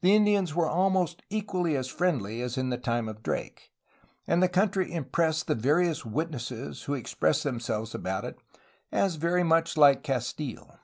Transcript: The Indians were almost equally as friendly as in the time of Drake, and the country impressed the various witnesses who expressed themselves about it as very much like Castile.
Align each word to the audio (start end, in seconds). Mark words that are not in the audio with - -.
The 0.00 0.12
Indians 0.16 0.56
were 0.56 0.66
almost 0.68 1.22
equally 1.30 1.76
as 1.76 1.86
friendly 1.86 2.42
as 2.42 2.58
in 2.58 2.70
the 2.70 2.76
time 2.76 3.08
of 3.08 3.22
Drake, 3.22 3.70
and 4.26 4.42
the 4.42 4.48
country 4.48 4.92
impressed 4.92 5.46
the 5.46 5.54
various 5.54 6.04
witnesses 6.04 6.82
who 6.82 6.94
expressed 6.94 7.44
themselves 7.44 7.94
about 7.94 8.24
it 8.24 8.36
as 8.90 9.14
very 9.14 9.44
much 9.44 9.76
like 9.76 10.02
Castile. 10.02 10.80